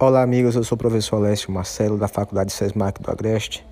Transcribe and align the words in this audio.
Olá, 0.00 0.22
amigos. 0.22 0.54
Eu 0.54 0.62
sou 0.62 0.76
o 0.76 0.78
professor 0.78 1.16
Alessio 1.16 1.50
Marcelo, 1.50 1.98
da 1.98 2.06
Faculdade 2.06 2.52
SESMAC 2.52 3.02
do 3.02 3.10
Agreste. 3.10 3.66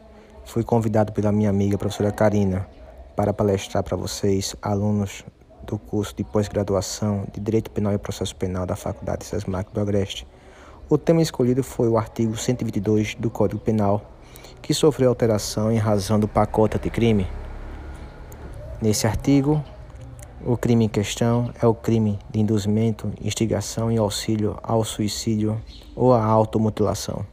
Fui 0.44 0.64
convidado 0.64 1.12
pela 1.12 1.30
minha 1.30 1.48
amiga, 1.48 1.78
professora 1.78 2.10
Karina, 2.10 2.66
para 3.14 3.32
palestrar 3.32 3.84
para 3.84 3.96
vocês, 3.96 4.56
alunos 4.60 5.24
do 5.62 5.78
curso 5.78 6.16
de 6.16 6.24
pós-graduação 6.24 7.28
de 7.32 7.38
Direito 7.38 7.70
Penal 7.70 7.92
e 7.92 7.98
Processo 7.98 8.34
Penal 8.34 8.66
da 8.66 8.74
Faculdade 8.74 9.24
SESMAC 9.24 9.72
do 9.72 9.80
Agreste. 9.80 10.26
O 10.88 10.98
tema 10.98 11.22
escolhido 11.22 11.62
foi 11.62 11.86
o 11.88 11.96
artigo 11.96 12.36
122 12.36 13.14
do 13.14 13.30
Código 13.30 13.60
Penal, 13.60 14.10
que 14.60 14.74
sofreu 14.74 15.10
alteração 15.10 15.70
em 15.70 15.78
razão 15.78 16.18
do 16.18 16.26
pacote 16.26 16.76
de 16.76 16.90
crime. 16.90 17.24
Nesse 18.82 19.06
artigo, 19.06 19.62
o 20.44 20.56
crime 20.56 20.84
em 20.84 20.88
questão 20.88 21.52
é 21.60 21.66
o 21.66 21.74
crime 21.74 22.18
de 22.30 22.40
induzimento, 22.40 23.12
instigação 23.20 23.90
e 23.90 23.96
auxílio 23.96 24.58
ao 24.62 24.84
suicídio 24.84 25.62
ou 25.94 26.12
à 26.12 26.24
automutilação. 26.24 27.26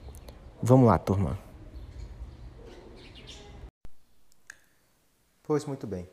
Vamos 0.61 0.87
lá, 0.87 0.97
turma. 0.97 1.37
Pois 5.43 5.65
muito 5.65 5.85
bem. 5.85 6.07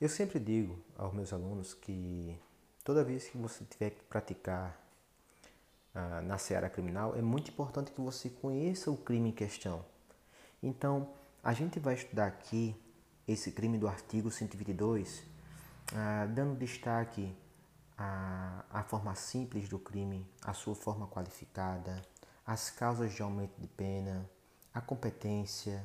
Eu 0.00 0.08
sempre 0.08 0.38
digo 0.38 0.78
aos 0.96 1.12
meus 1.12 1.32
alunos 1.32 1.74
que 1.74 2.34
toda 2.82 3.04
vez 3.04 3.28
que 3.28 3.36
você 3.36 3.64
tiver 3.64 3.90
que 3.90 4.02
praticar 4.04 4.80
ah, 5.94 6.22
na 6.22 6.38
seara 6.38 6.70
criminal, 6.70 7.14
é 7.16 7.22
muito 7.22 7.50
importante 7.50 7.90
que 7.90 8.00
você 8.00 8.30
conheça 8.30 8.90
o 8.90 8.96
crime 8.96 9.30
em 9.30 9.32
questão. 9.32 9.84
Então, 10.62 11.08
a 11.42 11.52
gente 11.52 11.78
vai 11.78 11.94
estudar 11.94 12.26
aqui 12.26 12.76
esse 13.26 13.50
crime 13.52 13.76
do 13.76 13.88
artigo 13.88 14.30
122 14.30 15.22
ah, 15.94 16.26
dando 16.26 16.56
destaque 16.56 17.36
à, 17.96 18.64
à 18.70 18.82
forma 18.82 19.14
simples 19.14 19.68
do 19.68 19.78
crime, 19.78 20.26
à 20.42 20.52
sua 20.52 20.74
forma 20.74 21.06
qualificada, 21.06 22.00
as 22.46 22.70
causas 22.70 23.12
de 23.12 23.22
aumento 23.22 23.60
de 23.60 23.68
pena, 23.68 24.28
a 24.72 24.80
competência, 24.80 25.84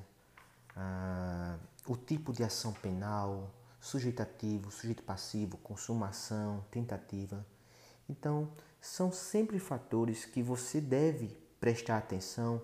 ah, 0.75 1.57
o 1.87 1.95
tipo 1.95 2.33
de 2.33 2.43
ação 2.43 2.73
penal, 2.73 3.51
sujeito 3.79 4.21
ativo, 4.21 4.71
sujeito 4.71 5.03
passivo, 5.03 5.57
consumação, 5.57 6.63
tentativa. 6.71 7.45
Então, 8.09 8.51
são 8.81 9.11
sempre 9.11 9.59
fatores 9.59 10.25
que 10.25 10.41
você 10.41 10.79
deve 10.79 11.27
prestar 11.59 11.97
atenção 11.97 12.61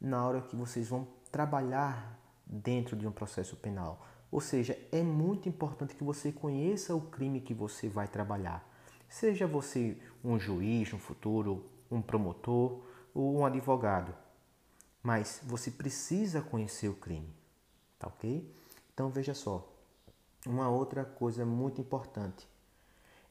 na 0.00 0.24
hora 0.24 0.42
que 0.42 0.54
vocês 0.54 0.88
vão 0.88 1.08
trabalhar 1.30 2.18
dentro 2.46 2.96
de 2.96 3.06
um 3.06 3.12
processo 3.12 3.56
penal. 3.56 4.06
Ou 4.34 4.40
seja, 4.40 4.76
é 4.90 5.00
muito 5.00 5.48
importante 5.48 5.94
que 5.94 6.02
você 6.02 6.32
conheça 6.32 6.92
o 6.92 7.00
crime 7.00 7.40
que 7.40 7.54
você 7.54 7.88
vai 7.88 8.08
trabalhar. 8.08 8.68
Seja 9.08 9.46
você 9.46 9.96
um 10.24 10.40
juiz 10.40 10.92
no 10.92 10.98
futuro, 10.98 11.64
um 11.88 12.02
promotor 12.02 12.82
ou 13.14 13.38
um 13.38 13.46
advogado. 13.46 14.12
Mas 15.00 15.40
você 15.44 15.70
precisa 15.70 16.42
conhecer 16.42 16.88
o 16.88 16.96
crime, 16.96 17.32
tá 17.96 18.08
ok? 18.08 18.52
Então 18.92 19.08
veja 19.08 19.34
só, 19.34 19.72
uma 20.44 20.68
outra 20.68 21.04
coisa 21.04 21.46
muito 21.46 21.80
importante. 21.80 22.44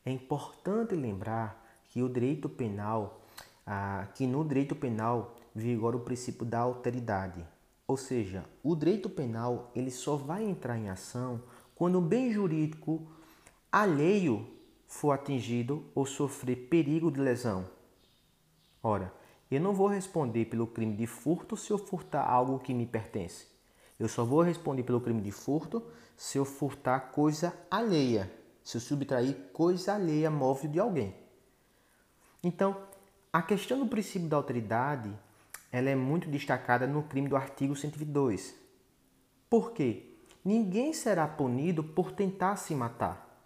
É 0.05 0.09
importante 0.09 0.95
lembrar 0.95 1.81
que 1.89 2.01
o 2.01 2.07
direito 2.07 2.47
penal, 2.47 3.19
ah, 3.67 4.07
que 4.15 4.25
no 4.25 4.47
direito 4.47 4.73
penal 4.73 5.35
vigora 5.53 5.97
o 5.97 6.05
princípio 6.05 6.45
da 6.45 6.59
alteridade. 6.59 7.45
Ou 7.93 7.97
seja, 7.97 8.43
o 8.63 8.75
direito 8.75 9.07
penal 9.07 9.71
ele 9.75 9.91
só 9.91 10.15
vai 10.15 10.43
entrar 10.43 10.79
em 10.79 10.89
ação 10.89 11.43
quando 11.75 11.99
o 11.99 12.01
bem 12.01 12.31
jurídico 12.33 13.05
alheio 13.71 14.47
for 14.87 15.11
atingido 15.11 15.85
ou 15.93 16.03
sofrer 16.03 16.55
perigo 16.55 17.11
de 17.11 17.19
lesão. 17.19 17.69
Ora, 18.81 19.13
eu 19.51 19.61
não 19.61 19.75
vou 19.75 19.85
responder 19.85 20.45
pelo 20.45 20.65
crime 20.65 20.95
de 20.95 21.05
furto 21.05 21.55
se 21.55 21.69
eu 21.69 21.77
furtar 21.77 22.27
algo 22.27 22.57
que 22.57 22.73
me 22.73 22.87
pertence. 22.87 23.45
Eu 23.99 24.07
só 24.07 24.25
vou 24.25 24.41
responder 24.41 24.81
pelo 24.81 24.99
crime 24.99 25.21
de 25.21 25.31
furto 25.31 25.83
se 26.17 26.39
eu 26.39 26.45
furtar 26.45 27.11
coisa 27.11 27.55
alheia, 27.69 28.33
se 28.63 28.75
eu 28.75 28.81
subtrair 28.81 29.35
coisa 29.53 29.93
alheia 29.93 30.31
móvel 30.31 30.71
de 30.71 30.79
alguém. 30.79 31.15
Então, 32.43 32.75
a 33.31 33.43
questão 33.43 33.77
do 33.77 33.85
princípio 33.85 34.27
da 34.27 34.37
autoridade 34.37 35.15
ela 35.73 35.89
é 35.89 35.95
muito 35.95 36.29
destacada 36.29 36.85
no 36.85 37.01
crime 37.01 37.27
do 37.27 37.35
artigo 37.35 37.75
122. 37.75 38.53
Por 39.49 39.71
quê? 39.71 40.15
Ninguém 40.45 40.93
será 40.93 41.27
punido 41.27 41.83
por 41.83 42.11
tentar 42.11 42.57
se 42.57 42.75
matar. 42.75 43.43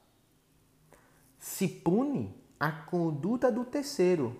Se 1.39 1.69
pune 1.69 2.35
a 2.59 2.69
conduta 2.69 3.49
do 3.49 3.63
terceiro, 3.63 4.37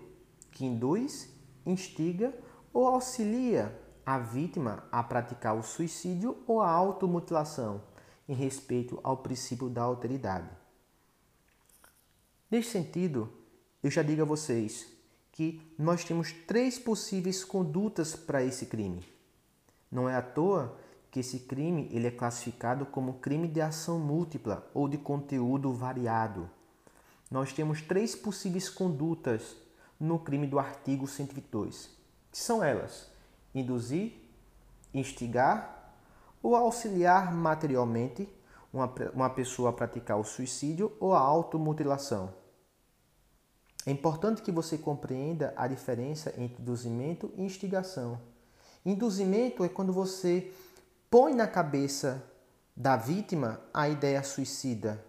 que 0.50 0.66
induz, 0.66 1.34
instiga 1.64 2.34
ou 2.74 2.86
auxilia 2.86 3.74
a 4.04 4.18
vítima 4.18 4.86
a 4.92 5.02
praticar 5.02 5.56
o 5.56 5.62
suicídio 5.62 6.36
ou 6.46 6.60
a 6.60 6.70
automutilação, 6.70 7.82
em 8.28 8.34
respeito 8.34 9.00
ao 9.02 9.16
princípio 9.16 9.70
da 9.70 9.82
alteridade. 9.82 10.50
Neste 12.50 12.70
sentido, 12.72 13.32
eu 13.82 13.90
já 13.90 14.02
digo 14.02 14.20
a 14.20 14.26
vocês, 14.26 14.97
que 15.38 15.62
nós 15.78 16.02
temos 16.02 16.32
três 16.32 16.80
possíveis 16.80 17.44
condutas 17.44 18.16
para 18.16 18.42
esse 18.42 18.66
crime. 18.66 19.06
Não 19.88 20.08
é 20.08 20.16
à 20.16 20.20
toa 20.20 20.76
que 21.12 21.20
esse 21.20 21.38
crime 21.38 21.88
ele 21.92 22.08
é 22.08 22.10
classificado 22.10 22.84
como 22.84 23.20
crime 23.20 23.46
de 23.46 23.60
ação 23.60 24.00
múltipla 24.00 24.68
ou 24.74 24.88
de 24.88 24.98
conteúdo 24.98 25.72
variado. 25.72 26.50
Nós 27.30 27.52
temos 27.52 27.80
três 27.80 28.16
possíveis 28.16 28.68
condutas 28.68 29.54
no 30.00 30.18
crime 30.18 30.48
do 30.48 30.58
artigo 30.58 31.06
122, 31.06 31.88
que 32.32 32.38
são 32.38 32.60
elas: 32.60 33.08
induzir, 33.54 34.14
instigar 34.92 35.94
ou 36.42 36.56
auxiliar 36.56 37.32
materialmente 37.32 38.28
uma, 38.72 38.92
uma 39.14 39.30
pessoa 39.30 39.70
a 39.70 39.72
praticar 39.72 40.18
o 40.18 40.24
suicídio 40.24 40.96
ou 40.98 41.14
a 41.14 41.20
automutilação. 41.20 42.34
É 43.88 43.90
importante 43.90 44.42
que 44.42 44.52
você 44.52 44.76
compreenda 44.76 45.54
a 45.56 45.66
diferença 45.66 46.34
entre 46.36 46.60
induzimento 46.60 47.32
e 47.38 47.42
instigação. 47.42 48.20
Induzimento 48.84 49.64
é 49.64 49.68
quando 49.70 49.94
você 49.94 50.52
põe 51.10 51.32
na 51.32 51.46
cabeça 51.46 52.22
da 52.76 52.98
vítima 52.98 53.58
a 53.72 53.88
ideia 53.88 54.22
suicida 54.22 55.02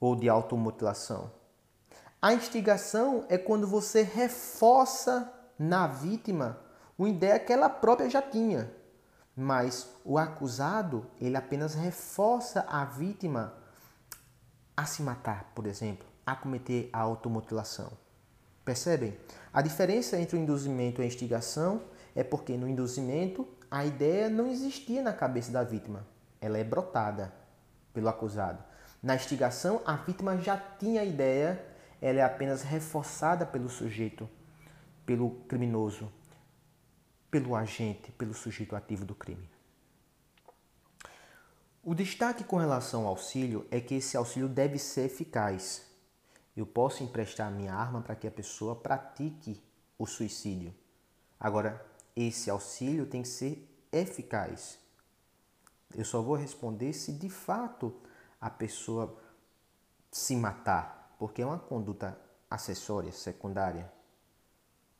ou 0.00 0.16
de 0.16 0.26
automutilação. 0.26 1.30
A 2.22 2.32
instigação 2.32 3.26
é 3.28 3.36
quando 3.36 3.66
você 3.66 4.00
reforça 4.00 5.30
na 5.58 5.86
vítima 5.86 6.58
uma 6.98 7.10
ideia 7.10 7.38
que 7.38 7.52
ela 7.52 7.68
própria 7.68 8.08
já 8.08 8.22
tinha, 8.22 8.72
mas 9.36 9.86
o 10.02 10.16
acusado 10.16 11.04
ele 11.20 11.36
apenas 11.36 11.74
reforça 11.74 12.64
a 12.66 12.86
vítima 12.86 13.65
a 14.76 14.84
se 14.84 15.02
matar, 15.02 15.52
por 15.54 15.66
exemplo 15.66 16.06
a 16.26 16.34
cometer 16.34 16.90
a 16.92 16.98
automutilação. 16.98 17.92
Percebem? 18.64 19.16
A 19.52 19.62
diferença 19.62 20.18
entre 20.18 20.36
o 20.36 20.40
induzimento 20.40 21.00
e 21.00 21.04
a 21.04 21.06
instigação 21.06 21.84
é 22.16 22.24
porque 22.24 22.56
no 22.56 22.68
induzimento 22.68 23.46
a 23.70 23.84
ideia 23.84 24.28
não 24.28 24.48
existia 24.48 25.00
na 25.02 25.12
cabeça 25.12 25.52
da 25.52 25.62
vítima, 25.62 26.04
ela 26.40 26.58
é 26.58 26.64
brotada 26.64 27.32
pelo 27.94 28.08
acusado. 28.08 28.62
Na 29.00 29.14
instigação, 29.14 29.80
a 29.86 29.94
vítima 29.94 30.36
já 30.38 30.56
tinha 30.56 31.02
a 31.02 31.04
ideia, 31.04 31.64
ela 32.02 32.18
é 32.18 32.22
apenas 32.22 32.62
reforçada 32.62 33.46
pelo 33.46 33.68
sujeito, 33.68 34.28
pelo 35.04 35.30
criminoso, 35.48 36.10
pelo 37.30 37.54
agente, 37.54 38.10
pelo 38.12 38.34
sujeito 38.34 38.74
ativo 38.74 39.04
do 39.04 39.14
crime. 39.14 39.48
O 41.86 41.94
destaque 41.94 42.42
com 42.42 42.56
relação 42.56 43.02
ao 43.02 43.10
auxílio 43.10 43.64
é 43.70 43.80
que 43.80 43.94
esse 43.94 44.16
auxílio 44.16 44.48
deve 44.48 44.76
ser 44.76 45.02
eficaz. 45.02 45.86
Eu 46.56 46.66
posso 46.66 47.04
emprestar 47.04 47.48
minha 47.48 47.72
arma 47.72 48.02
para 48.02 48.16
que 48.16 48.26
a 48.26 48.30
pessoa 48.30 48.74
pratique 48.74 49.62
o 49.96 50.04
suicídio. 50.04 50.74
Agora, 51.38 51.86
esse 52.16 52.50
auxílio 52.50 53.06
tem 53.06 53.22
que 53.22 53.28
ser 53.28 53.72
eficaz. 53.92 54.80
Eu 55.94 56.04
só 56.04 56.20
vou 56.20 56.34
responder 56.34 56.92
se 56.92 57.12
de 57.12 57.30
fato 57.30 57.94
a 58.40 58.50
pessoa 58.50 59.16
se 60.10 60.34
matar, 60.34 61.14
porque 61.20 61.40
é 61.40 61.46
uma 61.46 61.60
conduta 61.60 62.18
acessória, 62.50 63.12
secundária. 63.12 63.88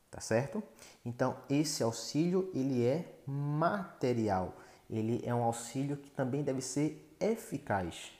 Tá 0.09 0.21
certo? 0.21 0.63
Então, 1.03 1.35
esse 1.49 1.83
auxílio, 1.83 2.49
ele 2.53 2.85
é 2.85 3.19
material. 3.27 4.55
Ele 4.89 5.21
é 5.25 5.33
um 5.33 5.43
auxílio 5.43 5.97
que 5.97 6.09
também 6.09 6.43
deve 6.43 6.61
ser 6.61 7.15
eficaz. 7.19 8.11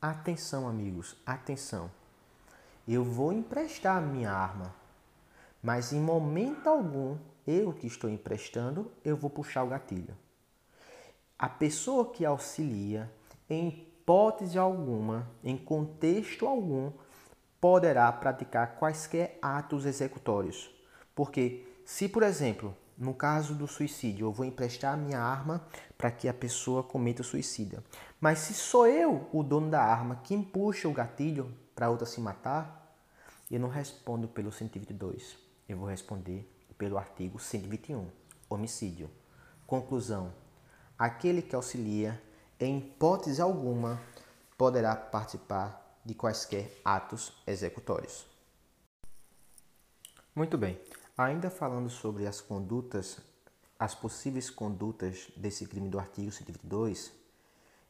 Atenção, 0.00 0.68
amigos, 0.68 1.16
atenção 1.26 1.90
eu 2.88 3.04
vou 3.04 3.34
emprestar 3.34 3.98
a 3.98 4.00
minha 4.00 4.32
arma, 4.32 4.74
mas 5.62 5.92
em 5.92 6.00
momento 6.00 6.68
algum, 6.68 7.18
eu 7.46 7.72
que 7.74 7.86
estou 7.86 8.08
emprestando, 8.08 8.90
eu 9.04 9.14
vou 9.14 9.28
puxar 9.28 9.62
o 9.62 9.68
gatilho. 9.68 10.16
A 11.38 11.50
pessoa 11.50 12.10
que 12.10 12.24
auxilia, 12.24 13.12
em 13.48 13.68
hipótese 13.68 14.58
alguma, 14.58 15.28
em 15.44 15.56
contexto 15.56 16.46
algum, 16.46 16.90
poderá 17.60 18.10
praticar 18.10 18.76
quaisquer 18.76 19.38
atos 19.42 19.84
executórios, 19.84 20.70
Porque 21.14 21.66
se, 21.84 22.08
por 22.08 22.22
exemplo, 22.22 22.74
no 22.98 23.14
caso 23.14 23.54
do 23.54 23.68
suicídio, 23.68 24.26
eu 24.26 24.32
vou 24.32 24.44
emprestar 24.44 24.94
a 24.94 24.96
minha 24.96 25.20
arma 25.20 25.64
para 25.96 26.10
que 26.10 26.28
a 26.28 26.34
pessoa 26.34 26.82
cometa 26.82 27.22
o 27.22 27.24
suicídio. 27.24 27.82
Mas 28.20 28.40
se 28.40 28.54
sou 28.54 28.88
eu 28.88 29.28
o 29.32 29.44
dono 29.44 29.70
da 29.70 29.80
arma 29.80 30.16
que 30.16 30.36
puxa 30.36 30.88
o 30.88 30.92
gatilho 30.92 31.54
para 31.76 31.90
outra 31.90 32.04
se 32.04 32.20
matar, 32.20 32.96
eu 33.48 33.60
não 33.60 33.68
respondo 33.68 34.26
pelo 34.26 34.50
122. 34.50 35.38
Eu 35.68 35.78
vou 35.78 35.88
responder 35.88 36.52
pelo 36.76 36.98
artigo 36.98 37.38
121, 37.38 38.10
homicídio. 38.50 39.08
Conclusão: 39.64 40.32
aquele 40.98 41.40
que 41.40 41.54
auxilia, 41.54 42.20
em 42.58 42.78
hipótese 42.78 43.40
alguma, 43.40 44.00
poderá 44.56 44.96
participar 44.96 46.00
de 46.04 46.14
quaisquer 46.14 46.72
atos 46.84 47.32
executórios. 47.46 48.26
Muito 50.34 50.58
bem. 50.58 50.80
Ainda 51.18 51.50
falando 51.50 51.90
sobre 51.90 52.28
as 52.28 52.40
condutas, 52.40 53.18
as 53.76 53.92
possíveis 53.92 54.50
condutas 54.50 55.32
desse 55.36 55.66
crime 55.66 55.88
do 55.88 55.98
artigo 55.98 56.30
122, 56.30 57.12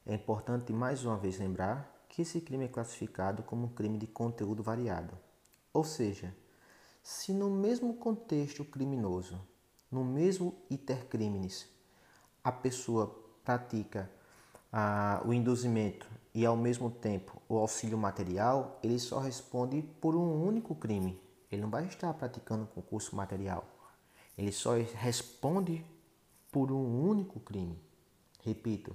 é 0.07 0.15
importante 0.15 0.73
mais 0.73 1.05
uma 1.05 1.19
vez 1.19 1.39
lembrar 1.39 2.07
que 2.09 2.23
esse 2.23 2.41
crime 2.41 2.65
é 2.65 2.69
classificado 2.69 3.43
como 3.43 3.67
um 3.67 3.69
crime 3.69 3.99
de 3.99 4.07
conteúdo 4.07 4.63
variado. 4.63 5.13
Ou 5.75 5.85
seja, 5.85 6.35
se 7.03 7.35
no 7.35 7.51
mesmo 7.51 7.97
contexto 7.97 8.65
criminoso, 8.65 9.39
no 9.93 10.03
mesmo 10.03 10.55
iter 10.71 11.05
criminis, 11.05 11.69
a 12.43 12.51
pessoa 12.51 13.15
pratica 13.45 14.11
ah, 14.73 15.21
o 15.27 15.35
induzimento 15.35 16.09
e 16.33 16.47
ao 16.47 16.57
mesmo 16.57 16.91
tempo 16.91 17.43
o 17.47 17.59
auxílio 17.59 17.99
material, 17.99 18.79
ele 18.83 18.99
só 18.99 19.19
responde 19.19 19.83
por 20.01 20.17
um 20.17 20.43
único 20.47 20.75
crime. 20.75 21.28
Ele 21.51 21.63
não 21.63 21.71
vai 21.71 21.87
estar 21.87 22.13
praticando 22.15 22.67
concurso 22.67 23.17
material. 23.17 23.67
Ele 24.37 24.53
só 24.53 24.75
responde 24.75 25.85
por 26.53 26.71
um 26.71 27.09
único 27.09 27.41
crime. 27.41 27.79
Repito, 28.43 28.95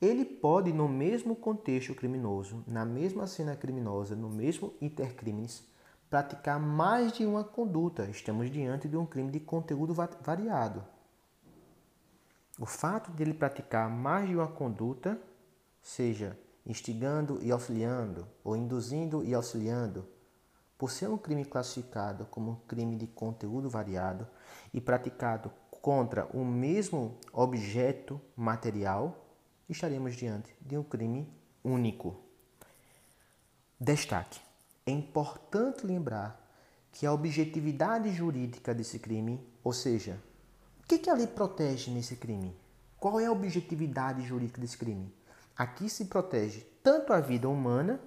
ele 0.00 0.24
pode, 0.24 0.72
no 0.72 0.88
mesmo 0.88 1.34
contexto 1.34 1.94
criminoso, 1.94 2.62
na 2.66 2.84
mesma 2.84 3.26
cena 3.26 3.56
criminosa, 3.56 4.14
no 4.14 4.28
mesmo 4.28 4.74
intercrimes, 4.80 5.64
praticar 6.10 6.60
mais 6.60 7.12
de 7.12 7.24
uma 7.24 7.42
conduta. 7.42 8.04
Estamos 8.10 8.50
diante 8.50 8.88
de 8.88 8.96
um 8.96 9.06
crime 9.06 9.30
de 9.30 9.40
conteúdo 9.40 9.94
variado. 9.94 10.84
O 12.58 12.66
fato 12.66 13.10
de 13.12 13.22
ele 13.22 13.34
praticar 13.34 13.88
mais 13.88 14.28
de 14.28 14.36
uma 14.36 14.48
conduta, 14.48 15.20
seja 15.80 16.38
instigando 16.64 17.38
e 17.42 17.50
auxiliando, 17.50 18.26
ou 18.42 18.56
induzindo 18.56 19.24
e 19.24 19.34
auxiliando, 19.34 20.06
por 20.78 20.90
ser 20.90 21.08
um 21.08 21.16
crime 21.16 21.44
classificado 21.44 22.26
como 22.26 22.50
um 22.52 22.56
crime 22.66 22.96
de 22.96 23.06
conteúdo 23.06 23.70
variado 23.70 24.26
e 24.72 24.80
praticado 24.80 25.50
contra 25.80 26.26
o 26.36 26.44
mesmo 26.44 27.16
objeto 27.32 28.20
material, 28.36 29.26
estaremos 29.68 30.16
diante 30.16 30.54
de 30.60 30.76
um 30.76 30.82
crime 30.82 31.32
único. 31.64 32.16
Destaque: 33.78 34.40
é 34.84 34.90
importante 34.90 35.86
lembrar 35.86 36.44
que 36.92 37.06
a 37.06 37.12
objetividade 37.12 38.10
jurídica 38.10 38.74
desse 38.74 38.98
crime, 38.98 39.40
ou 39.62 39.72
seja, 39.72 40.20
o 40.82 40.86
que, 40.86 40.98
que 40.98 41.10
a 41.10 41.14
lei 41.14 41.26
protege 41.26 41.90
nesse 41.90 42.16
crime? 42.16 42.56
Qual 42.98 43.20
é 43.20 43.26
a 43.26 43.32
objetividade 43.32 44.22
jurídica 44.22 44.60
desse 44.60 44.78
crime? 44.78 45.12
Aqui 45.56 45.88
se 45.88 46.06
protege 46.06 46.60
tanto 46.82 47.12
a 47.12 47.20
vida 47.20 47.48
humana, 47.48 48.00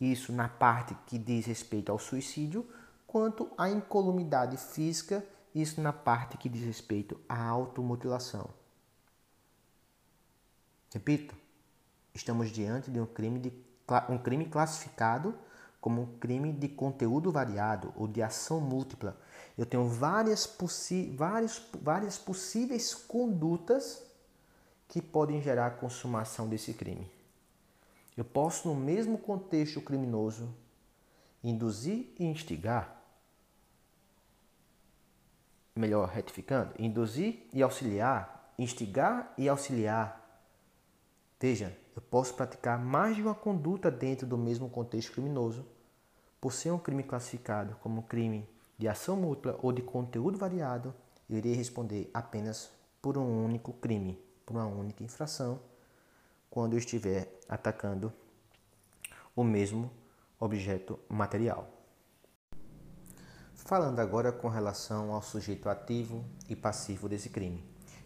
isso 0.00 0.32
na 0.32 0.48
parte 0.48 0.94
que 1.06 1.18
diz 1.18 1.46
respeito 1.46 1.90
ao 1.90 1.98
suicídio, 1.98 2.66
quanto 3.06 3.50
a 3.56 3.70
incolumidade 3.70 4.56
física, 4.56 5.24
isso 5.54 5.80
na 5.80 5.92
parte 5.92 6.36
que 6.36 6.48
diz 6.48 6.62
respeito 6.62 7.18
à 7.28 7.42
automutilação. 7.42 8.50
Repito, 10.92 11.34
estamos 12.14 12.50
diante 12.50 12.90
de 12.90 13.00
um 13.00 13.06
crime, 13.06 13.38
de, 13.38 13.52
um 14.08 14.18
crime 14.18 14.46
classificado 14.46 15.34
como 15.80 16.02
um 16.02 16.18
crime 16.18 16.52
de 16.52 16.68
conteúdo 16.68 17.30
variado 17.30 17.92
ou 17.96 18.08
de 18.08 18.22
ação 18.22 18.60
múltipla. 18.60 19.16
Eu 19.56 19.64
tenho 19.64 19.88
várias, 19.88 20.48
várias, 21.14 21.62
várias 21.80 22.18
possíveis 22.18 22.94
condutas 22.94 24.02
que 24.88 25.00
podem 25.00 25.40
gerar 25.40 25.66
a 25.66 25.70
consumação 25.70 26.48
desse 26.48 26.74
crime. 26.74 27.15
Eu 28.16 28.24
posso, 28.24 28.68
no 28.68 28.74
mesmo 28.74 29.18
contexto 29.18 29.80
criminoso, 29.80 30.54
induzir 31.44 32.08
e 32.18 32.24
instigar. 32.24 33.02
Melhor, 35.74 36.08
retificando, 36.08 36.72
induzir 36.78 37.46
e 37.52 37.62
auxiliar, 37.62 38.54
instigar 38.58 39.34
e 39.36 39.48
auxiliar. 39.48 40.22
Veja, 41.38 41.76
eu 41.94 42.00
posso 42.00 42.34
praticar 42.34 42.78
mais 42.78 43.16
de 43.16 43.22
uma 43.22 43.34
conduta 43.34 43.90
dentro 43.90 44.26
do 44.26 44.38
mesmo 44.38 44.70
contexto 44.70 45.12
criminoso 45.12 45.66
por 46.40 46.52
ser 46.52 46.70
um 46.70 46.78
crime 46.78 47.02
classificado 47.02 47.76
como 47.82 48.04
crime 48.04 48.48
de 48.78 48.88
ação 48.88 49.16
múltipla 49.16 49.58
ou 49.62 49.72
de 49.72 49.82
conteúdo 49.82 50.38
variado, 50.38 50.94
eu 51.28 51.38
irei 51.38 51.54
responder 51.54 52.10
apenas 52.12 52.70
por 53.00 53.16
um 53.18 53.44
único 53.44 53.72
crime, 53.74 54.18
por 54.44 54.54
uma 54.54 54.66
única 54.66 55.02
infração, 55.02 55.58
quando 56.50 56.74
eu 56.74 56.78
estiver 56.78 57.38
atacando 57.48 58.12
o 59.34 59.44
mesmo 59.44 59.90
objeto 60.38 60.98
material. 61.08 61.70
Falando 63.54 63.98
agora 63.98 64.30
com 64.30 64.48
relação 64.48 65.12
ao 65.12 65.22
sujeito 65.22 65.68
ativo 65.68 66.24
e 66.48 66.54
passivo 66.54 67.08
desse 67.08 67.30
crime. 67.30 67.64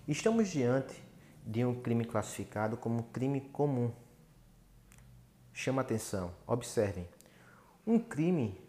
Estamos 0.08 0.48
diante 0.48 1.02
de 1.46 1.64
um 1.64 1.80
crime 1.80 2.04
classificado 2.04 2.76
como 2.76 3.04
crime 3.04 3.40
comum. 3.40 3.92
Chama 5.52 5.82
atenção, 5.82 6.32
observem, 6.46 7.08
um 7.86 7.98
crime 7.98 8.60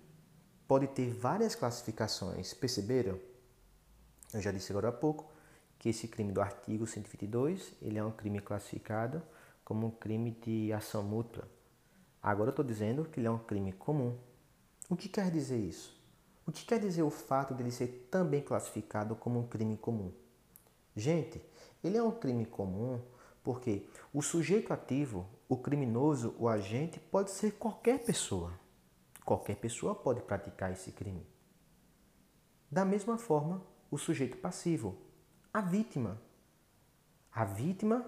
pode 0.68 0.88
ter 0.88 1.09
várias 1.13 1.56
classificações, 1.56 2.53
perceberam? 2.53 3.19
Eu 4.33 4.41
já 4.41 4.51
disse 4.51 4.71
agora 4.71 4.89
há 4.89 4.91
pouco 4.91 5.31
que 5.77 5.89
esse 5.89 6.07
crime 6.07 6.31
do 6.31 6.41
artigo 6.41 6.85
122 6.85 7.73
ele 7.81 7.97
é 7.97 8.03
um 8.03 8.12
crime 8.12 8.39
classificado 8.39 9.21
como 9.71 9.88
um 9.88 9.91
crime 9.91 10.31
de 10.31 10.73
ação 10.73 11.01
múltipla. 11.01 11.50
Agora 12.21 12.50
eu 12.50 12.51
estou 12.51 12.65
dizendo 12.65 13.06
que 13.06 13.21
ele 13.21 13.27
é 13.27 13.31
um 13.31 13.38
crime 13.38 13.71
comum. 13.71 14.18
O 14.89 14.97
que 14.97 15.07
quer 15.07 15.31
dizer 15.31 15.57
isso? 15.57 15.97
O 16.45 16.51
que 16.51 16.66
quer 16.66 16.78
dizer 16.78 17.04
o 17.04 17.09
fato 17.09 17.54
dele 17.54 17.71
ser 17.71 18.09
também 18.11 18.42
classificado 18.42 19.16
como 19.16 19.40
um 19.40 19.47
crime 19.47 19.78
comum? 19.78 20.11
Gente, 20.94 21.42
ele 21.81 21.95
é 21.95 22.04
um 22.04 22.11
crime 22.11 22.45
comum 22.45 22.99
porque 23.42 23.87
o 24.13 24.21
sujeito 24.21 24.73
ativo, 24.73 25.25
o 25.47 25.56
criminoso, 25.56 26.35
o 26.37 26.49
agente 26.49 26.99
pode 26.99 27.31
ser 27.31 27.54
qualquer 27.54 28.04
pessoa. 28.04 28.51
Qualquer 29.23 29.56
pessoa 29.56 29.95
pode 29.95 30.19
praticar 30.19 30.73
esse 30.73 30.92
crime. 30.92 31.25
Da 32.69 32.83
mesma 32.83 33.18
forma, 33.18 33.63
o 33.90 33.97
sujeito 33.97 34.35
passivo, 34.35 34.97
a 35.54 35.61
vítima. 35.61 36.21
A 37.31 37.45
vítima 37.45 38.06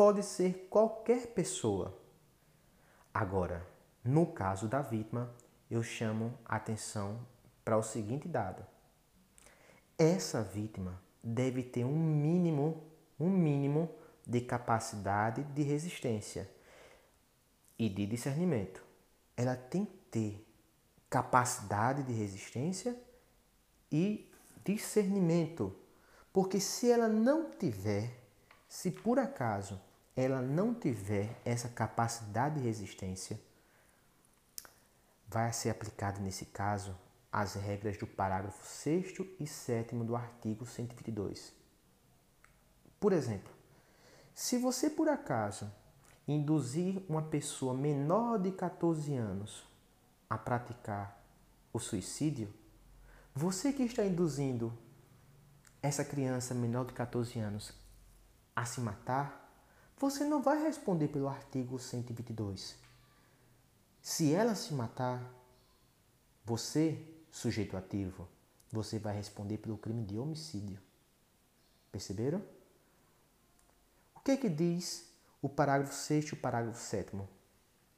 pode 0.00 0.22
ser 0.22 0.66
qualquer 0.70 1.26
pessoa. 1.26 1.94
Agora, 3.12 3.68
no 4.02 4.24
caso 4.24 4.66
da 4.66 4.80
vítima, 4.80 5.30
eu 5.70 5.82
chamo 5.82 6.38
a 6.42 6.56
atenção 6.56 7.20
para 7.62 7.76
o 7.76 7.82
seguinte 7.82 8.26
dado. 8.26 8.64
Essa 9.98 10.42
vítima 10.42 10.98
deve 11.22 11.62
ter 11.62 11.84
um 11.84 11.98
mínimo, 11.98 12.82
um 13.20 13.28
mínimo 13.28 13.94
de 14.26 14.40
capacidade 14.40 15.42
de 15.42 15.62
resistência 15.62 16.50
e 17.78 17.90
de 17.90 18.06
discernimento. 18.06 18.82
Ela 19.36 19.54
tem 19.54 19.84
que 19.84 19.98
ter 20.10 20.48
capacidade 21.10 22.04
de 22.04 22.12
resistência 22.14 22.98
e 23.92 24.32
discernimento. 24.64 25.76
Porque 26.32 26.58
se 26.58 26.90
ela 26.90 27.06
não 27.06 27.50
tiver, 27.50 28.18
se 28.66 28.90
por 28.90 29.18
acaso 29.18 29.78
ela 30.20 30.42
não 30.42 30.74
tiver 30.74 31.40
essa 31.44 31.68
capacidade 31.68 32.56
de 32.56 32.66
resistência, 32.66 33.40
vai 35.26 35.52
ser 35.52 35.70
aplicado 35.70 36.20
nesse 36.20 36.46
caso 36.46 36.96
as 37.32 37.54
regras 37.54 37.96
do 37.96 38.06
parágrafo 38.06 38.66
6 38.66 39.14
e 39.38 39.46
7 39.46 39.94
do 39.96 40.16
artigo 40.16 40.66
122. 40.66 41.52
Por 42.98 43.12
exemplo, 43.12 43.52
se 44.34 44.58
você 44.58 44.90
por 44.90 45.08
acaso 45.08 45.72
induzir 46.26 47.02
uma 47.08 47.22
pessoa 47.22 47.72
menor 47.72 48.38
de 48.38 48.52
14 48.52 49.16
anos 49.16 49.64
a 50.28 50.36
praticar 50.36 51.22
o 51.72 51.78
suicídio, 51.78 52.52
você 53.34 53.72
que 53.72 53.84
está 53.84 54.04
induzindo 54.04 54.76
essa 55.82 56.04
criança 56.04 56.54
menor 56.54 56.84
de 56.84 56.92
14 56.92 57.38
anos 57.38 57.72
a 58.54 58.64
se 58.64 58.80
matar, 58.80 59.39
você 60.00 60.24
não 60.24 60.40
vai 60.40 60.62
responder 60.62 61.08
pelo 61.08 61.28
artigo 61.28 61.78
122. 61.78 62.74
Se 64.00 64.32
ela 64.32 64.54
se 64.54 64.72
matar, 64.72 65.22
você, 66.42 66.98
sujeito 67.30 67.76
ativo, 67.76 68.26
você 68.72 68.98
vai 68.98 69.14
responder 69.14 69.58
pelo 69.58 69.76
crime 69.76 70.02
de 70.02 70.18
homicídio. 70.18 70.80
Perceberam? 71.92 72.42
O 74.14 74.20
que, 74.20 74.30
é 74.30 74.36
que 74.38 74.48
diz 74.48 75.12
o 75.42 75.50
parágrafo 75.50 75.94
6 75.94 76.28
e 76.28 76.32
o 76.32 76.36
parágrafo 76.38 76.80
7 76.80 77.20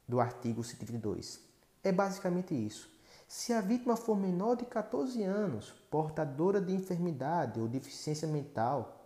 do 0.05 0.19
artigo 0.19 0.61
122? 0.61 1.39
É 1.81 1.91
basicamente 1.93 2.53
isso. 2.53 2.91
Se 3.29 3.53
a 3.53 3.61
vítima 3.61 3.95
for 3.95 4.17
menor 4.17 4.57
de 4.57 4.65
14 4.65 5.23
anos, 5.23 5.71
portadora 5.89 6.59
de 6.59 6.73
enfermidade 6.73 7.61
ou 7.61 7.67
deficiência 7.69 8.27
mental, 8.27 9.02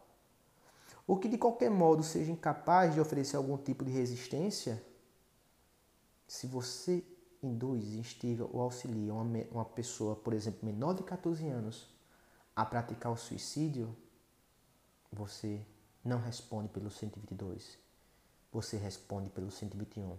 ou 1.08 1.18
que 1.18 1.30
de 1.30 1.38
qualquer 1.38 1.72
modo 1.72 2.04
seja 2.04 2.32
incapaz 2.32 2.94
de 2.94 3.00
oferecer 3.00 3.38
algum 3.38 3.58
tipo 3.58 3.86
de 3.86 3.92
resistência, 3.92 4.84
se 6.28 6.46
você 6.46 7.04
induz, 7.42 7.96
instiga 7.96 8.46
ou 8.52 8.62
auxilia 8.62 9.14
uma, 9.14 9.24
uma 9.52 9.66
pessoa, 9.66 10.18
por 10.18 10.34
exemplo, 10.34 10.60
menor 10.64 10.94
de 10.94 11.04
14 11.04 11.48
anos, 11.48 11.88
a 12.54 12.66
praticar 12.66 13.12
o 13.12 13.16
suicídio, 13.16 13.96
você 15.12 15.66
não 16.04 16.20
responde 16.20 16.68
pelo 16.68 16.92
122. 16.92 17.78
Você 18.52 18.78
responde 18.78 19.30
pelo 19.30 19.50
121. 19.50 20.18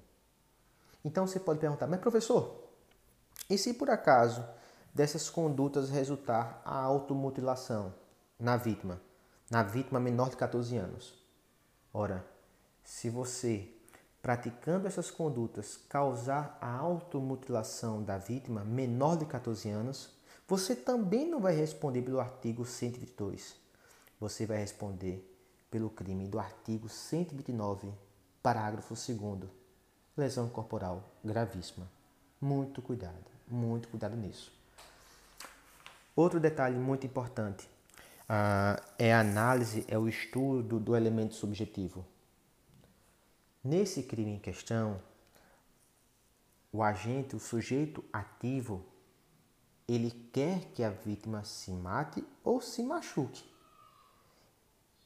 Então 1.04 1.26
você 1.26 1.38
pode 1.38 1.61
perguntar, 1.61 1.87
mas 1.87 2.00
professor, 2.00 2.64
e 3.50 3.59
se 3.59 3.75
por 3.75 3.90
acaso 3.90 4.45
dessas 4.95 5.28
condutas 5.28 5.90
resultar 5.90 6.62
a 6.64 6.78
automutilação 6.78 7.95
na 8.38 8.57
vítima, 8.57 9.00
na 9.50 9.62
vítima 9.62 9.99
menor 9.99 10.31
de 10.31 10.37
14 10.37 10.76
anos? 10.76 11.14
Ora, 11.93 12.25
se 12.85 13.09
você 13.09 13.69
praticando 14.21 14.87
essas 14.87 15.11
condutas 15.11 15.78
causar 15.88 16.59
a 16.61 16.76
automutilação 16.76 18.02
da 18.02 18.19
vítima 18.19 18.64
menor 18.64 19.17
de 19.17 19.25
14 19.25 19.69
anos, 19.71 20.11
você 20.47 20.75
também 20.75 21.28
não 21.28 21.40
vai 21.40 21.55
responder 21.55 22.02
pelo 22.02 22.21
artigo 22.21 22.64
122. 22.64 23.57
Você 24.21 24.47
vai 24.47 24.59
responder 24.59 25.25
pelo 25.71 25.90
crime 25.90 26.26
do 26.26 26.38
artigo 26.38 26.88
129, 26.88 27.93
parágrafo 28.43 28.95
2 28.95 29.50
lesão 30.17 30.49
corporal 30.49 31.05
gravíssima. 31.25 31.88
Muito 32.40 32.83
cuidado, 32.83 33.31
muito 33.47 33.88
cuidado 33.88 34.17
nisso. 34.17 34.52
Outro 36.17 36.40
detalhe 36.40 36.76
muito 36.76 37.07
importante 37.07 37.69
uh, 38.28 38.82
é 38.99 39.12
a 39.12 39.20
análise, 39.20 39.85
é 39.88 39.99
o 39.99 40.08
estudo 40.08 40.78
do 40.78 40.94
elemento 40.94 41.35
subjetivo. 41.35 42.04
Nesse 43.64 44.02
crime 44.02 44.32
em 44.32 44.38
questão, 44.38 45.00
o 46.73 46.82
agente, 46.82 47.35
o 47.35 47.40
sujeito 47.40 48.04
ativo, 48.12 48.85
ele 49.87 50.11
quer 50.32 50.66
que 50.73 50.85
a 50.85 50.90
vítima 50.90 51.42
se 51.44 51.70
mate 51.70 52.25
ou 52.44 52.61
se 52.61 52.82
machuque. 52.82 53.42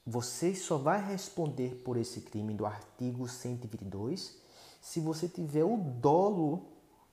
Você 0.05 0.55
só 0.55 0.77
vai 0.77 1.01
responder 1.01 1.77
por 1.85 1.97
esse 1.97 2.23
crime 2.23 2.53
do 2.55 2.67
artigo 2.67 3.29
122 3.29 4.43
se 4.81 4.99
você 4.99 5.29
tiver 5.29 5.63
o 5.63 5.77
dolo, 5.77 6.67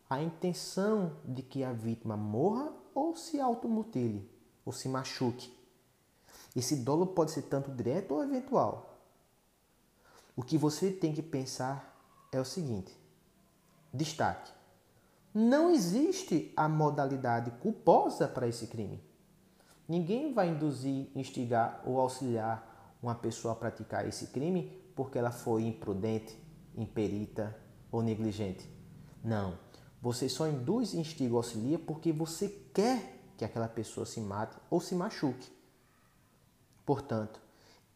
a 0.10 0.20
intenção 0.20 1.16
de 1.24 1.44
que 1.44 1.64
a 1.64 1.72
vítima 1.72 2.18
morra 2.18 2.74
ou 2.96 3.16
se 3.16 3.40
automutile 3.40 4.28
ou 4.66 4.74
se 4.74 4.90
machuque. 4.90 5.59
Esse 6.60 6.76
dolo 6.76 7.08
pode 7.08 7.32
ser 7.32 7.44
tanto 7.44 7.72
direto 7.72 8.14
ou 8.14 8.22
eventual. 8.22 9.00
O 10.36 10.44
que 10.44 10.58
você 10.58 10.92
tem 10.92 11.14
que 11.14 11.22
pensar 11.22 11.98
é 12.34 12.38
o 12.38 12.44
seguinte: 12.44 12.94
destaque. 13.94 14.52
Não 15.34 15.72
existe 15.72 16.52
a 16.58 16.68
modalidade 16.68 17.50
culposa 17.62 18.28
para 18.28 18.46
esse 18.46 18.68
crime. 18.68 19.02
Ninguém 19.88 20.34
vai 20.34 20.50
induzir, 20.50 21.08
instigar 21.16 21.82
ou 21.86 21.98
auxiliar 21.98 22.98
uma 23.02 23.16
pessoa 23.16 23.54
a 23.54 23.56
praticar 23.56 24.06
esse 24.06 24.28
crime 24.28 24.78
porque 24.98 25.18
ela 25.18 25.32
foi 25.32 25.64
imprudente, 25.64 26.38
imperita 26.76 27.56
ou 27.90 28.02
negligente. 28.02 28.70
Não. 29.24 29.58
Você 30.02 30.28
só 30.28 30.46
induz, 30.46 30.94
instiga 30.94 31.32
ou 31.32 31.38
auxilia 31.38 31.80
porque 31.80 32.12
você 32.12 32.50
quer 32.74 33.32
que 33.38 33.46
aquela 33.46 33.70
pessoa 33.70 34.06
se 34.06 34.20
mate 34.20 34.58
ou 34.70 34.82
se 34.82 34.94
machuque. 34.94 35.59
Portanto, 36.90 37.40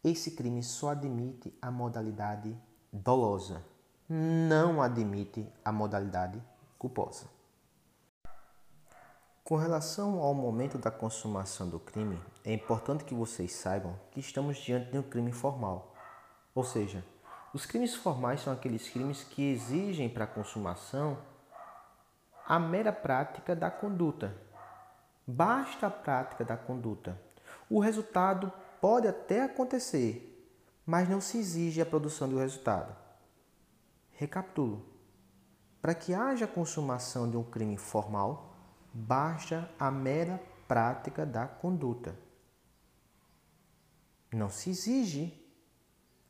esse 0.04 0.36
crime 0.36 0.62
só 0.62 0.90
admite 0.90 1.52
a 1.60 1.68
modalidade 1.68 2.56
dolosa, 2.92 3.60
não 4.08 4.80
admite 4.80 5.52
a 5.64 5.72
modalidade 5.72 6.40
culposa. 6.78 7.26
Com 9.42 9.56
relação 9.56 10.20
ao 10.20 10.32
momento 10.32 10.78
da 10.78 10.92
consumação 10.92 11.68
do 11.68 11.80
crime, 11.80 12.22
é 12.44 12.52
importante 12.52 13.02
que 13.02 13.12
vocês 13.12 13.52
saibam 13.54 13.98
que 14.12 14.20
estamos 14.20 14.58
diante 14.58 14.92
de 14.92 14.98
um 14.98 15.02
crime 15.02 15.32
formal. 15.32 15.92
Ou 16.54 16.62
seja, 16.62 17.04
os 17.52 17.66
crimes 17.66 17.96
formais 17.96 18.42
são 18.42 18.52
aqueles 18.52 18.88
crimes 18.88 19.24
que 19.24 19.42
exigem 19.42 20.08
para 20.08 20.22
a 20.22 20.28
consumação 20.28 21.18
a 22.46 22.60
mera 22.60 22.92
prática 22.92 23.56
da 23.56 23.72
conduta. 23.72 24.40
Basta 25.26 25.88
a 25.88 25.90
prática 25.90 26.44
da 26.44 26.56
conduta. 26.56 27.20
O 27.68 27.80
resultado 27.80 28.52
Pode 28.84 29.08
até 29.08 29.42
acontecer, 29.42 30.46
mas 30.84 31.08
não 31.08 31.18
se 31.18 31.38
exige 31.38 31.80
a 31.80 31.86
produção 31.86 32.28
do 32.28 32.36
resultado. 32.36 32.94
Recapitulo. 34.10 34.84
Para 35.80 35.94
que 35.94 36.12
haja 36.12 36.46
consumação 36.46 37.30
de 37.30 37.34
um 37.34 37.42
crime 37.42 37.78
formal, 37.78 38.54
basta 38.92 39.70
a 39.78 39.90
mera 39.90 40.38
prática 40.68 41.24
da 41.24 41.46
conduta. 41.46 42.14
Não 44.30 44.50
se 44.50 44.68
exige 44.68 45.32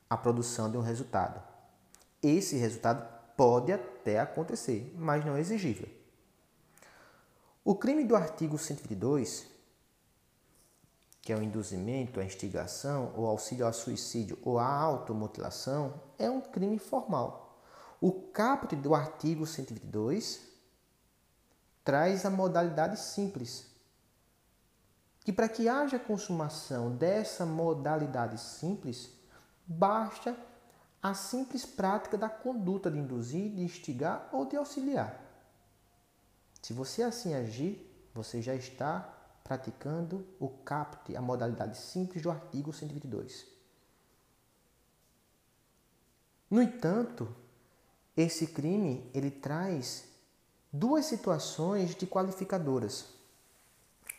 a 0.09 0.17
produção 0.17 0.71
de 0.71 0.77
um 0.77 0.81
resultado. 0.81 1.43
Esse 2.23 2.57
resultado 2.57 3.05
pode 3.37 3.73
até 3.73 4.21
acontecer, 4.21 4.95
mas 4.97 5.25
não 5.25 5.35
é 5.35 5.41
exigível. 5.41 5.89
O 7.65 7.75
crime 7.75 8.05
do 8.05 8.15
artigo 8.15 8.57
122 8.57 9.54
que 11.25 11.33
é 11.33 11.37
o 11.37 11.43
induzimento, 11.43 12.21
a 12.21 12.25
instigação, 12.25 13.15
o 13.17 13.25
auxílio 13.25 13.65
ao 13.65 13.73
suicídio 13.73 14.39
ou 14.43 14.59
a 14.59 14.69
automutilação, 14.69 15.95
é 16.19 16.29
um 16.29 16.43
crime 16.43 16.79
formal. 16.79 17.59
O 17.99 18.13
caput 18.13 18.77
do 18.77 18.95
artigo 18.95 19.47
122 19.47 20.47
traz 21.83 22.27
a 22.27 22.31
modalidade 22.31 23.01
simples, 23.01 23.67
que 25.21 25.33
para 25.33 25.49
que 25.49 25.67
haja 25.67 25.99
consumação 25.99 26.95
dessa 26.95 27.47
modalidade 27.47 28.39
simples, 28.39 29.11
basta 29.67 30.37
a 31.03 31.15
simples 31.15 31.65
prática 31.65 32.19
da 32.19 32.29
conduta 32.29 32.91
de 32.91 32.99
induzir, 32.99 33.51
de 33.51 33.63
instigar 33.63 34.29
ou 34.31 34.45
de 34.45 34.57
auxiliar. 34.57 35.19
Se 36.61 36.75
você 36.75 37.03
assim 37.03 37.35
agir, 37.35 38.11
você 38.13 38.43
já 38.43 38.55
está 38.55 39.14
praticando 39.45 40.27
o 40.41 40.49
caput, 40.49 41.15
a 41.15 41.21
modalidade 41.21 41.77
simples 41.77 42.23
do 42.23 42.31
artigo 42.31 42.73
122. 42.73 43.47
No 46.51 46.63
entanto, 46.63 47.29
esse 48.17 48.47
crime 48.47 49.11
ele 49.13 49.31
traz 49.31 50.09
duas 50.73 51.05
situações 51.05 51.95
de 51.95 52.07
qualificadoras. 52.07 53.13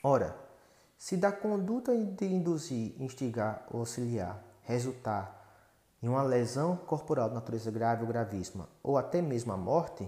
Ora, 0.03 0.38
se 0.98 1.17
da 1.17 1.32
conduta 1.32 1.96
de 1.98 2.25
induzir, 2.25 2.96
instigar 3.01 3.65
ou 3.72 3.79
auxiliar 3.79 4.44
resultar 4.62 5.44
em 6.01 6.08
uma 6.08 6.24
lesão 6.24 6.77
corporal 6.77 7.29
de 7.29 7.36
natureza 7.36 7.72
grave 7.72 8.01
ou 8.03 8.08
gravíssima, 8.08 8.70
ou 8.84 8.98
até 8.98 9.22
mesmo 9.22 9.51
a 9.53 9.58
morte, 9.58 10.08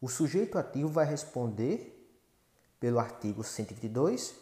o 0.00 0.08
sujeito 0.08 0.58
ativo 0.58 0.88
vai 0.88 1.04
responder 1.04 2.01
pelo 2.82 2.98
artigo 2.98 3.44
122, 3.44 4.34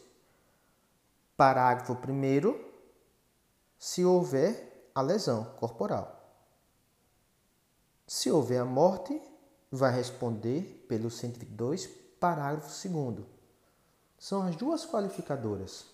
parágrafo 1.37 1.92
1, 1.92 2.59
se 3.78 4.02
houver 4.02 4.88
a 4.94 5.02
lesão 5.02 5.44
corporal. 5.59 6.18
Se 8.06 8.30
houver 8.30 8.62
a 8.62 8.64
morte, 8.64 9.20
vai 9.70 9.94
responder 9.94 10.87
pelo 10.88 11.11
122, 11.11 11.87
parágrafo 12.18 12.88
2. 12.88 13.26
São 14.18 14.40
as 14.40 14.56
duas 14.56 14.87
qualificadoras. 14.87 15.85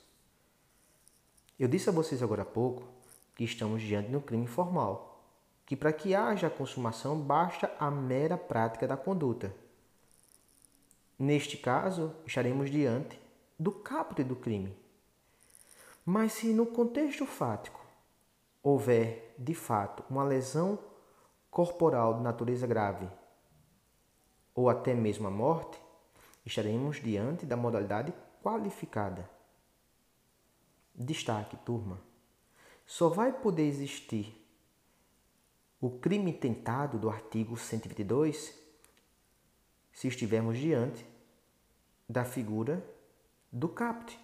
Eu 1.58 1.66
disse 1.66 1.88
a 1.88 1.92
vocês 1.92 2.22
agora 2.22 2.42
há 2.42 2.46
pouco 2.46 2.84
que 3.34 3.42
estamos 3.42 3.82
diante 3.82 4.10
de 4.10 4.16
um 4.16 4.20
crime 4.20 4.46
formal, 4.46 5.20
que 5.66 5.74
para 5.74 5.92
que 5.92 6.14
haja 6.14 6.48
consumação 6.48 7.20
basta 7.20 7.74
a 7.76 7.90
mera 7.90 8.38
prática 8.38 8.86
da 8.86 8.96
conduta. 8.96 9.65
Neste 11.18 11.56
caso, 11.56 12.14
estaremos 12.26 12.70
diante 12.70 13.18
do 13.58 13.72
caput 13.72 14.22
do 14.22 14.36
crime. 14.36 14.76
Mas 16.04 16.32
se 16.32 16.52
no 16.52 16.66
contexto 16.66 17.24
fático 17.24 17.80
houver, 18.62 19.34
de 19.38 19.54
fato, 19.54 20.04
uma 20.10 20.24
lesão 20.24 20.78
corporal 21.50 22.14
de 22.14 22.22
natureza 22.22 22.66
grave 22.66 23.08
ou 24.54 24.68
até 24.68 24.94
mesmo 24.94 25.26
a 25.26 25.30
morte, 25.30 25.80
estaremos 26.44 26.96
diante 26.96 27.46
da 27.46 27.56
modalidade 27.56 28.12
qualificada. 28.42 29.28
Destaque, 30.94 31.56
turma. 31.58 32.00
Só 32.86 33.08
vai 33.08 33.32
poder 33.32 33.64
existir 33.64 34.46
o 35.80 35.90
crime 35.98 36.32
tentado 36.32 36.98
do 36.98 37.10
artigo 37.10 37.56
122 37.56 38.65
se 39.96 40.06
estivermos 40.08 40.58
diante 40.58 41.06
da 42.06 42.22
figura 42.22 42.86
do 43.50 43.66
CAPT. 43.66 44.20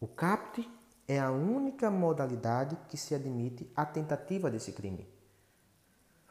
O 0.00 0.08
CAPT 0.08 0.68
é 1.06 1.20
a 1.20 1.30
única 1.30 1.88
modalidade 1.88 2.76
que 2.88 2.96
se 2.96 3.14
admite 3.14 3.70
a 3.76 3.86
tentativa 3.86 4.50
desse 4.50 4.72
crime. 4.72 5.06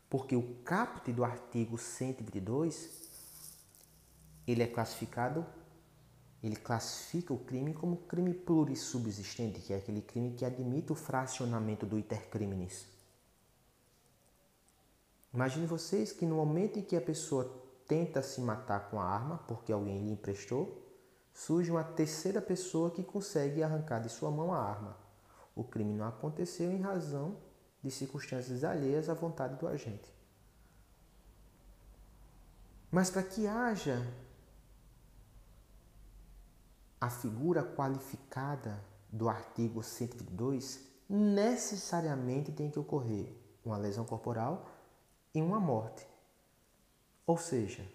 Porque 0.09 0.35
o 0.35 0.55
caput 0.65 1.13
do 1.13 1.23
artigo 1.23 1.77
122, 1.77 3.07
ele 4.45 4.61
é 4.61 4.67
classificado, 4.67 5.45
ele 6.43 6.57
classifica 6.57 7.33
o 7.33 7.39
crime 7.39 7.73
como 7.73 7.95
crime 7.95 8.33
plurissubsistente, 8.33 9.61
que 9.61 9.71
é 9.71 9.77
aquele 9.77 10.01
crime 10.01 10.33
que 10.33 10.43
admite 10.43 10.91
o 10.91 10.95
fracionamento 10.95 11.85
do 11.85 11.97
iter 11.97 12.27
criminis. 12.29 12.98
Imagine 15.33 15.65
vocês 15.65 16.11
que 16.11 16.25
no 16.25 16.35
momento 16.35 16.79
em 16.79 16.81
que 16.81 16.95
a 16.95 17.01
pessoa 17.01 17.45
tenta 17.87 18.21
se 18.21 18.41
matar 18.41 18.89
com 18.89 18.99
a 18.99 19.05
arma, 19.05 19.37
porque 19.47 19.71
alguém 19.71 20.03
lhe 20.03 20.11
emprestou, 20.11 20.85
surge 21.33 21.71
uma 21.71 21.83
terceira 21.83 22.41
pessoa 22.41 22.91
que 22.91 23.03
consegue 23.03 23.63
arrancar 23.63 23.99
de 23.99 24.09
sua 24.09 24.31
mão 24.31 24.53
a 24.53 24.59
arma. 24.59 24.97
O 25.55 25.63
crime 25.63 25.93
não 25.93 26.07
aconteceu 26.07 26.71
em 26.71 26.81
razão 26.81 27.37
de 27.81 27.91
circunstâncias 27.91 28.63
alheias 28.63 29.09
à 29.09 29.13
vontade 29.13 29.55
do 29.55 29.67
agente. 29.67 30.13
Mas 32.91 33.09
para 33.09 33.23
que 33.23 33.45
haja 33.45 34.05
a 36.99 37.09
figura 37.09 37.63
qualificada 37.63 38.83
do 39.11 39.29
artigo 39.29 39.81
122, 39.81 40.79
necessariamente 41.07 42.51
tem 42.51 42.69
que 42.69 42.79
ocorrer 42.79 43.33
uma 43.63 43.77
lesão 43.77 44.05
corporal 44.05 44.78
e 45.33 45.41
uma 45.41 45.59
morte. 45.59 46.07
Ou 47.25 47.37
seja, 47.37 47.87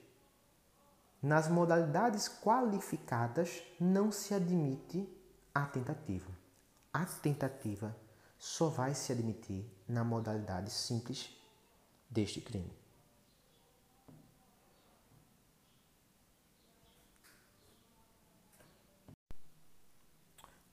nas 1.23 1.49
modalidades 1.49 2.29
qualificadas 2.29 3.63
não 3.81 4.13
se 4.13 4.35
admite 4.35 5.09
a 5.55 5.67
tentativa. 5.67 6.31
A 6.93 7.05
tentativa 7.05 7.97
só 8.39 8.69
vai 8.69 8.95
se 8.95 9.13
admitir 9.13 9.65
na 9.89 10.05
modalidade 10.05 10.71
simples 10.71 11.35
deste 12.11 12.41
crime. 12.41 12.71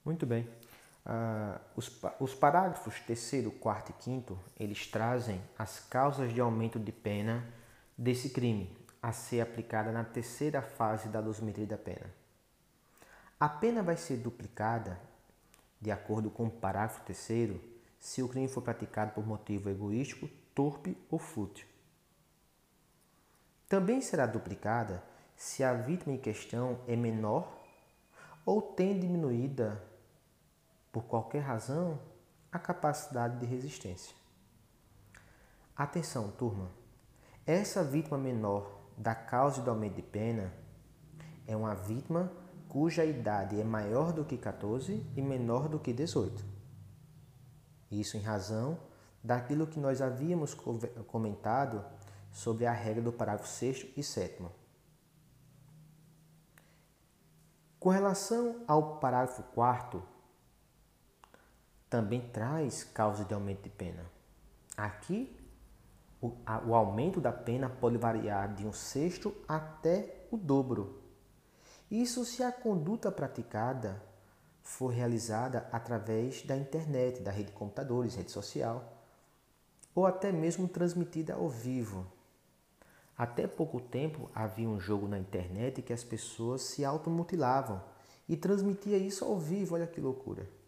Muito 0.04 0.26
bem. 0.26 0.61
Uh, 1.04 1.58
os, 1.74 2.00
os 2.20 2.32
parágrafos 2.32 3.00
3, 3.00 3.52
4 3.58 3.94
e 3.98 4.04
5 4.04 4.38
eles 4.56 4.86
trazem 4.86 5.42
as 5.58 5.80
causas 5.80 6.32
de 6.32 6.40
aumento 6.40 6.78
de 6.78 6.92
pena 6.92 7.44
desse 7.98 8.30
crime, 8.30 8.76
a 9.02 9.12
ser 9.12 9.40
aplicada 9.40 9.90
na 9.90 10.04
terceira 10.04 10.62
fase 10.62 11.08
da 11.08 11.20
dosimetria 11.20 11.66
da 11.66 11.76
pena. 11.76 12.06
A 13.38 13.48
pena 13.48 13.82
vai 13.82 13.96
ser 13.96 14.18
duplicada, 14.18 15.00
de 15.80 15.90
acordo 15.90 16.30
com 16.30 16.46
o 16.46 16.50
parágrafo 16.50 17.04
terceiro, 17.04 17.60
se 17.98 18.22
o 18.22 18.28
crime 18.28 18.46
for 18.46 18.62
praticado 18.62 19.12
por 19.12 19.26
motivo 19.26 19.68
egoístico, 19.68 20.28
torpe 20.54 20.96
ou 21.10 21.18
fútil. 21.18 21.66
Também 23.68 24.00
será 24.00 24.26
duplicada 24.26 25.02
se 25.36 25.64
a 25.64 25.72
vítima 25.72 26.14
em 26.14 26.18
questão 26.18 26.78
é 26.86 26.94
menor 26.94 27.60
ou 28.46 28.60
tem 28.60 28.98
diminuída, 28.98 29.82
por 30.92 31.04
qualquer 31.04 31.40
razão, 31.40 31.98
a 32.52 32.58
capacidade 32.58 33.38
de 33.38 33.46
resistência. 33.46 34.14
Atenção, 35.74 36.30
turma! 36.32 36.70
Essa 37.46 37.82
vítima 37.82 38.18
menor 38.18 38.70
da 38.96 39.14
causa 39.14 39.62
do 39.62 39.70
aumento 39.70 39.96
de 39.96 40.02
pena 40.02 40.52
é 41.46 41.56
uma 41.56 41.74
vítima 41.74 42.30
cuja 42.68 43.04
idade 43.04 43.58
é 43.58 43.64
maior 43.64 44.12
do 44.12 44.24
que 44.24 44.36
14 44.36 45.04
e 45.16 45.22
menor 45.22 45.68
do 45.68 45.78
que 45.78 45.92
18. 45.92 46.44
Isso 47.90 48.16
em 48.16 48.20
razão 48.20 48.78
daquilo 49.24 49.66
que 49.66 49.80
nós 49.80 50.00
havíamos 50.00 50.54
comentado 51.06 51.84
sobre 52.30 52.66
a 52.66 52.72
regra 52.72 53.02
do 53.02 53.12
parágrafo 53.12 53.48
6 53.48 53.88
e 53.96 54.02
7. 54.02 54.44
Com 57.78 57.88
relação 57.88 58.62
ao 58.68 58.98
parágrafo 58.98 59.42
4 59.54 60.11
também 61.92 62.22
traz 62.22 62.84
causa 62.84 63.22
de 63.22 63.34
aumento 63.34 63.64
de 63.64 63.68
pena. 63.68 64.06
Aqui 64.74 65.36
o, 66.22 66.32
a, 66.46 66.58
o 66.66 66.74
aumento 66.74 67.20
da 67.20 67.30
pena 67.30 67.68
pode 67.68 67.98
variar 67.98 68.54
de 68.54 68.66
um 68.66 68.72
sexto 68.72 69.36
até 69.46 70.26
o 70.30 70.38
dobro. 70.38 71.02
Isso 71.90 72.24
se 72.24 72.42
a 72.42 72.50
conduta 72.50 73.12
praticada 73.12 74.02
for 74.62 74.86
realizada 74.86 75.68
através 75.70 76.40
da 76.40 76.56
internet, 76.56 77.20
da 77.20 77.30
rede 77.30 77.50
de 77.50 77.58
computadores, 77.58 78.14
rede 78.14 78.30
social, 78.30 78.90
ou 79.94 80.06
até 80.06 80.32
mesmo 80.32 80.66
transmitida 80.66 81.34
ao 81.34 81.46
vivo. 81.50 82.06
Até 83.18 83.46
pouco 83.46 83.78
tempo 83.82 84.30
havia 84.34 84.66
um 84.66 84.80
jogo 84.80 85.06
na 85.06 85.18
internet 85.18 85.82
que 85.82 85.92
as 85.92 86.02
pessoas 86.02 86.62
se 86.62 86.86
automutilavam 86.86 87.82
e 88.26 88.34
transmitia 88.34 88.96
isso 88.96 89.26
ao 89.26 89.38
vivo, 89.38 89.74
olha 89.74 89.86
que 89.86 90.00
loucura. 90.00 90.61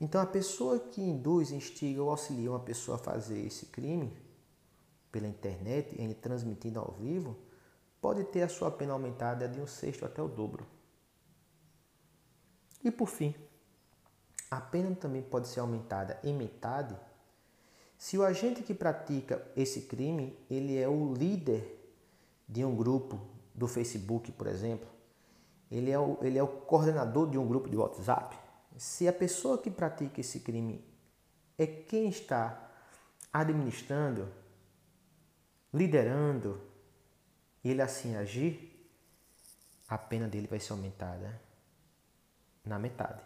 Então 0.00 0.20
a 0.20 0.26
pessoa 0.26 0.78
que 0.78 1.00
induz, 1.00 1.50
instiga 1.50 2.02
ou 2.02 2.10
auxilia 2.10 2.50
uma 2.50 2.60
pessoa 2.60 2.96
a 2.96 3.00
fazer 3.00 3.38
esse 3.46 3.66
crime 3.66 4.12
pela 5.10 5.26
internet, 5.26 5.94
ele 6.00 6.14
transmitindo 6.14 6.78
ao 6.78 6.92
vivo, 6.92 7.36
pode 8.00 8.24
ter 8.24 8.42
a 8.42 8.48
sua 8.48 8.70
pena 8.70 8.92
aumentada 8.92 9.48
de 9.48 9.60
um 9.60 9.66
sexto 9.66 10.04
até 10.04 10.20
o 10.20 10.28
dobro. 10.28 10.66
E 12.84 12.90
por 12.90 13.08
fim, 13.08 13.34
a 14.50 14.60
pena 14.60 14.94
também 14.94 15.22
pode 15.22 15.48
ser 15.48 15.60
aumentada 15.60 16.20
em 16.22 16.34
metade 16.34 16.96
se 17.98 18.18
o 18.18 18.24
agente 18.24 18.62
que 18.62 18.74
pratica 18.74 19.44
esse 19.56 19.82
crime 19.82 20.38
ele 20.50 20.76
é 20.76 20.88
o 20.88 21.14
líder 21.14 21.94
de 22.48 22.64
um 22.64 22.76
grupo 22.76 23.18
do 23.54 23.66
Facebook, 23.66 24.30
por 24.32 24.46
exemplo, 24.46 24.86
ele 25.70 25.90
é 25.90 25.98
o, 25.98 26.18
ele 26.20 26.38
é 26.38 26.42
o 26.42 26.46
coordenador 26.46 27.28
de 27.28 27.38
um 27.38 27.46
grupo 27.46 27.68
de 27.68 27.76
WhatsApp. 27.76 28.36
Se 28.76 29.08
a 29.08 29.12
pessoa 29.12 29.58
que 29.58 29.70
pratica 29.70 30.20
esse 30.20 30.40
crime 30.40 30.84
é 31.56 31.66
quem 31.66 32.08
está 32.08 32.70
administrando 33.32 34.28
liderando, 35.76 36.58
ele 37.62 37.82
assim 37.82 38.16
agir, 38.16 38.72
a 39.86 39.98
pena 39.98 40.26
dele 40.26 40.46
vai 40.46 40.58
ser 40.58 40.72
aumentada 40.72 41.38
na 42.64 42.78
metade. 42.78 43.22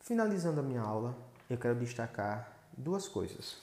Finalizando 0.00 0.60
a 0.60 0.62
minha 0.62 0.80
aula, 0.80 1.16
eu 1.48 1.58
quero 1.58 1.78
destacar 1.78 2.50
duas 2.76 3.06
coisas. 3.06 3.58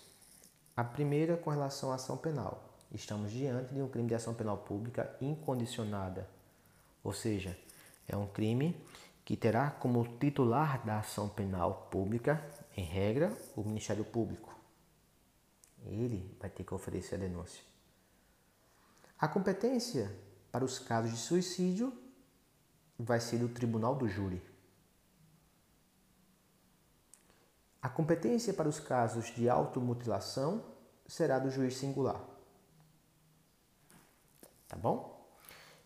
A 0.76 0.84
primeira 0.84 1.36
com 1.38 1.50
relação 1.50 1.92
à 1.92 1.96
ação 1.96 2.18
penal. 2.18 2.64
Estamos 2.94 3.32
diante 3.32 3.74
de 3.74 3.82
um 3.82 3.88
crime 3.88 4.08
de 4.08 4.16
ação 4.16 4.34
penal 4.34 4.58
pública 4.58 5.16
incondicionada, 5.22 6.28
ou 7.04 7.14
seja, 7.14 7.58
é 8.08 8.16
um 8.16 8.28
crime 8.28 8.76
que 9.24 9.38
terá 9.38 9.70
como 9.72 10.18
titular 10.18 10.86
da 10.86 11.00
ação 11.00 11.30
penal 11.30 11.88
pública, 11.92 12.44
em 12.76 12.84
regra, 12.84 13.36
o 13.56 13.64
Ministério 13.64 14.04
Público. 14.04 14.54
Ele 15.86 16.36
vai 16.40 16.50
ter 16.50 16.64
que 16.64 16.74
oferecer 16.74 17.16
a 17.16 17.20
denúncia. 17.20 17.64
A 19.18 19.28
competência 19.28 20.16
para 20.52 20.66
os 20.66 20.80
casos 20.80 21.12
de 21.12 21.18
suicídio 21.18 21.94
vai 22.98 23.20
ser 23.20 23.38
do 23.38 23.50
Tribunal 23.50 23.96
do 23.96 24.08
Júri. 24.08 24.42
A 27.82 27.90
competência 27.90 28.54
para 28.54 28.70
os 28.70 28.80
casos 28.80 29.34
de 29.34 29.50
automutilação 29.50 30.64
será 31.08 31.40
do 31.40 31.50
juiz 31.50 31.78
singular. 31.78 32.22
Tá 34.68 34.78
bom? 34.78 35.21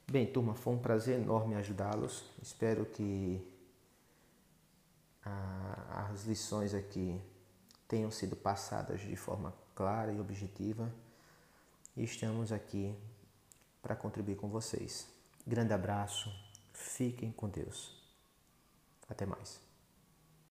Bem, 0.08 0.28
turma, 0.28 0.54
foi 0.54 0.74
um 0.74 0.78
prazer 0.78 1.20
enorme 1.20 1.56
ajudá-los. 1.56 2.24
Espero 2.42 2.86
que 2.86 3.42
ah, 5.26 6.08
as 6.12 6.26
lições 6.26 6.76
aqui 6.76 7.20
tenham 7.88 8.12
sido 8.12 8.36
passadas 8.36 9.02
de 9.02 9.16
forma 9.16 9.52
clara 9.74 10.12
e 10.12 10.20
objetiva. 10.20 10.94
E 11.98 12.04
estamos 12.04 12.52
aqui 12.52 12.96
para 13.82 13.96
contribuir 13.96 14.36
com 14.36 14.48
vocês. 14.48 15.08
Grande 15.46 15.74
abraço, 15.74 16.32
fiquem 16.72 17.32
com 17.32 17.50
Deus. 17.50 17.96
Até 19.10 19.26
mais. 19.26 19.65